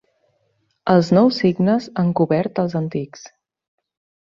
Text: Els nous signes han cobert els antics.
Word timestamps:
Els 0.93 1.11
nous 1.17 1.37
signes 1.43 1.91
han 2.05 2.11
cobert 2.21 2.65
els 2.65 2.77
antics. 2.83 3.31